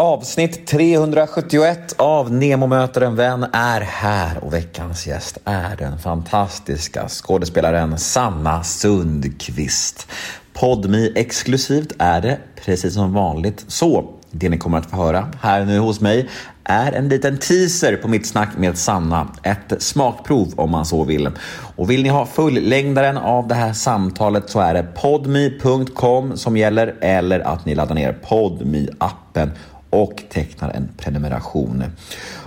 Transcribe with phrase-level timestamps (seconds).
[0.00, 7.08] Avsnitt 371 av Nemo möter en vän är här och veckans gäst är den fantastiska
[7.08, 10.06] skådespelaren Sanna Sundqvist.
[10.52, 13.64] Podmi exklusivt är det, precis som vanligt.
[13.68, 16.28] Så det ni kommer att få höra här nu hos mig
[16.64, 19.28] är en liten teaser på mitt snack med Sanna.
[19.42, 21.30] Ett smakprov om man så vill.
[21.76, 26.94] Och vill ni ha fullängdaren av det här samtalet så är det podme.com som gäller
[27.00, 29.50] eller att ni laddar ner podme appen
[29.90, 31.84] och tecknar en prenumeration.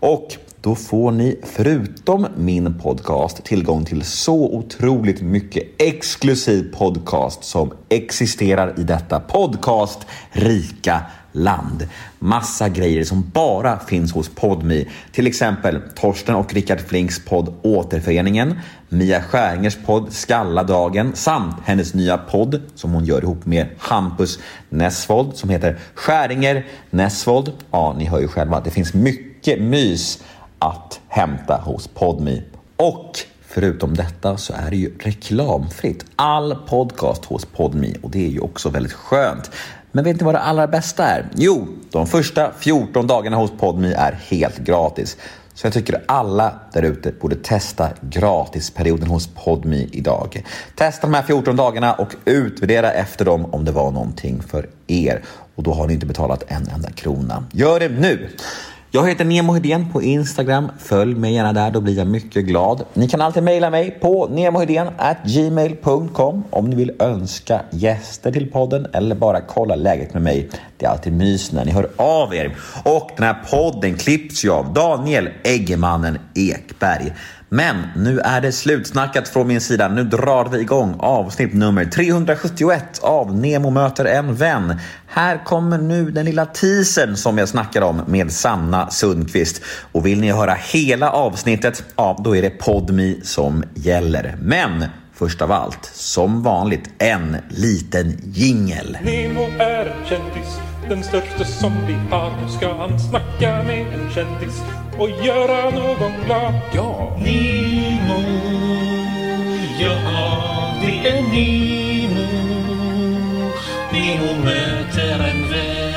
[0.00, 7.72] Och då får ni förutom min podcast tillgång till så otroligt mycket exklusiv podcast som
[7.88, 11.88] existerar i detta podcast rika land.
[12.18, 14.88] Massa grejer som bara finns hos Podmi.
[15.12, 22.18] Till exempel Torsten och Rickard Flinks podd Återföreningen, Mia Skäringers podd Skalladagen samt hennes nya
[22.18, 27.52] podd som hon gör ihop med Hampus Nessvold som heter Skäringer Nessvold.
[27.70, 30.22] Ja, ni hör ju själva, det finns mycket mys
[30.58, 32.42] att hämta hos Podmi.
[32.76, 36.04] Och förutom detta så är det ju reklamfritt.
[36.16, 39.50] All podcast hos Podmi och det är ju också väldigt skönt.
[39.92, 41.28] Men vet ni vad det allra bästa är?
[41.34, 45.16] Jo, de första 14 dagarna hos Podmi är helt gratis.
[45.54, 50.44] Så jag tycker alla där ute borde testa gratisperioden hos Podmi idag.
[50.76, 55.22] Testa de här 14 dagarna och utvärdera efter dem om det var någonting för er.
[55.54, 57.44] Och då har ni inte betalat en enda krona.
[57.52, 58.30] Gör det nu!
[58.94, 60.68] Jag heter Nemo Hedén på Instagram.
[60.78, 62.84] Följ mig gärna där, då blir jag mycket glad.
[62.94, 64.26] Ni kan alltid mejla mig på
[65.24, 70.48] gmail.com om ni vill önska gäster till podden eller bara kolla läget med mig.
[70.76, 72.56] Det är alltid mys när ni hör av er.
[72.84, 77.12] Och den här podden klipps ju av Daniel Eggemannen Ekberg.
[77.54, 79.88] Men nu är det slutsnackat från min sida.
[79.88, 84.80] Nu drar vi igång avsnitt nummer 371 av Nemo möter en vän.
[85.06, 89.62] Här kommer nu den lilla teasern som jag snackar om med Sanna Sundqvist.
[89.92, 94.36] Och vill ni höra hela avsnittet, ja då är det Podmi som gäller.
[94.40, 98.98] Men först av allt, som vanligt, en liten jingel.
[99.04, 100.58] Nemo är en kändis,
[100.88, 102.30] den största som vi har.
[102.42, 104.62] Nu ska han snacka med en kändis
[104.98, 106.54] och göra någon glad.
[106.74, 107.16] Ja!
[107.24, 108.22] Nemo,
[109.80, 109.96] ja
[110.82, 112.26] det är Nemo.
[113.92, 115.92] Nemo möter en vän.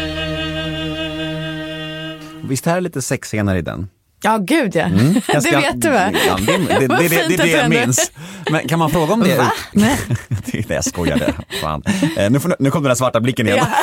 [2.48, 3.88] Visst är det lite sexscener i den?
[4.24, 4.84] Ja, gud ja.
[4.86, 6.12] Mm, det ganska- vet du va?
[6.28, 8.12] Ja, det, det, det, Vad det, det, fint det, det jag minns.
[8.52, 9.38] Men kan man fråga om det?
[9.38, 9.52] Va?
[9.72, 9.98] Nej.
[10.46, 11.34] det är det jag skojade.
[11.62, 11.84] Fan.
[12.18, 13.66] Eh, nu, får, nu kom den där svarta blicken igen.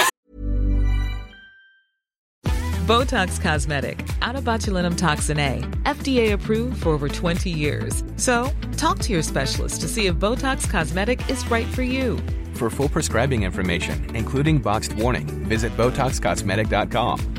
[2.87, 3.97] Botox Cosmetic,
[4.45, 8.03] botulinum toxin A, FDA approved for over 20 years.
[8.17, 12.19] So, talk to your specialist to see if Botox Cosmetic is right for you.
[12.55, 17.32] For full prescribing information, including boxed warning, visit BotoxCosmetic.com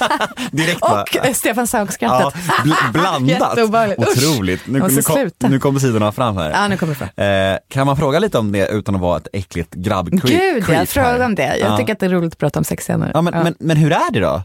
[0.50, 1.02] Direkt bara.
[1.02, 2.34] Och eh, Stefan Sauk-skrattet.
[2.64, 3.58] Ja, bl- blandat.
[3.98, 4.60] Otroligt.
[4.66, 6.50] Nu, nu, kom, nu kommer sidorna fram här.
[6.50, 7.08] Ja, nu kommer fram.
[7.16, 10.54] Eh, kan man fråga lite om det utan att vara ett äckligt grabb-creep?
[10.54, 11.56] Gud, jag frågar om det.
[11.58, 11.76] Jag Ja.
[11.76, 13.10] tycker att det är roligt att prata om sexscener.
[13.14, 13.42] Ja, men, Ja.
[13.42, 14.42] Men, men hur är det då?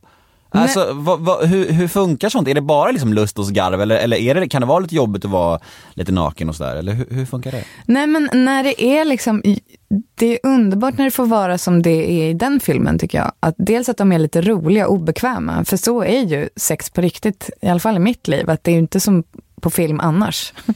[0.54, 2.48] Alltså, vad, vad, hur, hur funkar sånt?
[2.48, 4.96] Är det bara liksom lust och garv eller, eller är det, kan det vara lite
[4.96, 5.60] jobbigt att vara
[5.94, 6.76] lite naken och sådär?
[6.76, 7.64] Eller hur, hur funkar det?
[7.86, 9.42] Nej men när det är liksom,
[10.16, 13.32] det är underbart när det får vara som det är i den filmen tycker jag.
[13.40, 17.02] Att dels att de är lite roliga och obekväma, för så är ju sex på
[17.02, 19.24] riktigt, i alla fall i mitt liv, att det är ju inte som
[19.62, 20.54] på film annars.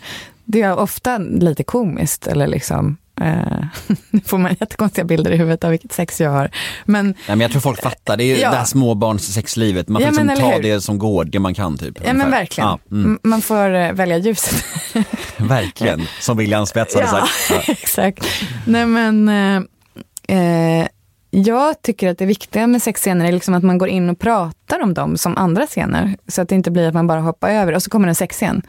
[0.48, 3.66] Det är ofta lite komiskt eller liksom, eh,
[4.09, 6.50] nu får man jättekonstiga bilder i huvudet av vilket sex jag har.
[6.86, 8.50] Men Nej, men jag tror folk fattar, det är Ja.
[8.52, 9.88] det här småbarns sexlivet.
[9.90, 11.98] Man får Ja, men liksom eller ta det som går, det man kan typ.
[12.06, 12.68] Ja men verkligen.
[12.70, 14.66] Ja, mm, Man får eh, välja ljuset.
[15.38, 17.28] verkligen, som William Spets hade sagt.
[17.50, 17.62] Ja.
[17.68, 18.26] exakt.
[18.66, 20.88] Nej men, eh, eh,
[21.32, 24.82] jag tycker att det viktiga med sexscener är liksom att man går in och pratar
[24.84, 26.16] om dem som andra scener.
[26.28, 28.62] Så att det inte blir att man bara hoppar över och så kommer en sexscen.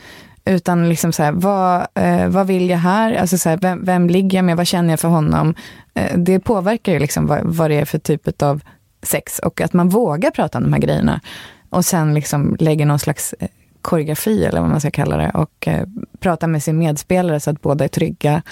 [0.46, 3.14] Utan liksom så här, vad, eh, vad vill jag här?
[3.14, 4.56] Alltså så här, vem, vem ligger jag med?
[4.56, 5.54] Vad känner jag för honom?
[5.94, 8.60] Eh, det påverkar ju liksom vad, vad det är för typ av
[9.02, 11.20] sex och att man vågar prata om de här grejerna.
[11.70, 13.48] Och sen liksom lägger någon slags eh,
[13.82, 15.87] koreografi eller vad man ska kalla det och eh,
[16.20, 18.43] prata med sin medspelare så att båda är trygga.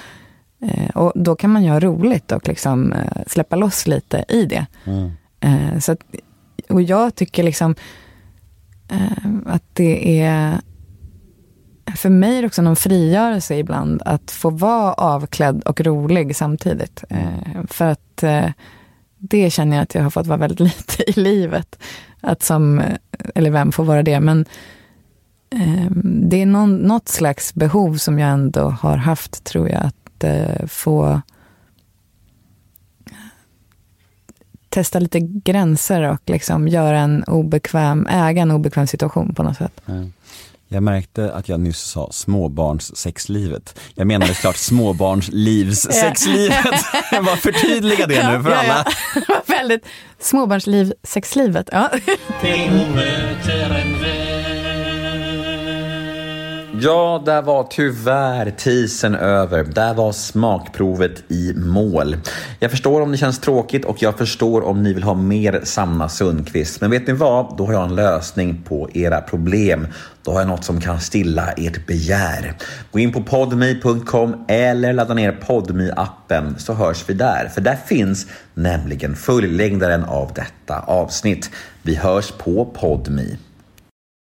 [0.63, 4.67] Eh, och då kan man göra roligt och liksom eh, släppa loss lite i det.
[5.41, 5.99] Eh, så att,
[6.69, 7.75] och jag tycker liksom
[9.47, 10.61] att det är
[11.97, 17.05] för mig är det också någon frigörelse ibland att få vara avklädd och rolig samtidigt.
[17.11, 18.51] Eh, för att eh,
[19.19, 21.79] det känner jag att jag har fått vara väldigt lite i livet.
[22.21, 22.97] Att som, eh,
[23.35, 24.45] eller vem får vara det, men
[25.51, 30.25] eh, det är någon, något slags behov som jag ändå har haft, tror jag, att
[30.25, 31.21] eh, få
[34.69, 39.81] testa lite gränser och liksom göra en obekväm, äga en obekväm situation på något sätt.
[39.87, 40.13] Mm.
[40.69, 43.81] Jag märkte att jag nyss sa småbarnssexlivet.
[43.95, 46.65] Jag menade klart småbarnslivssexlivet.
[47.13, 48.85] Jag bara förtydliga det nu för Ja, alla.
[48.87, 48.93] ja.
[49.15, 49.87] Det var väldigt
[50.21, 51.69] småbarnsliv, sexlivet.
[51.73, 51.91] Ja.
[56.81, 59.65] Ja, där var tyvärr tisen över.
[59.65, 62.17] Där var smakprovet i mål.
[62.61, 66.09] Jag förstår om det känns tråkigt och jag förstår om ni vill ha mer Sanna
[66.09, 66.81] Sundqvist.
[66.81, 67.57] Men vet ni vad?
[67.57, 69.87] Då har jag en lösning på era problem.
[70.23, 72.55] Då har jag något som kan stilla ert begär.
[72.93, 77.51] Gå in på podme.com eller ladda ner podme appen så hörs vi där.
[77.55, 81.51] För där finns nämligen fullängdaren av detta avsnitt.
[81.83, 83.37] Vi hörs på podme.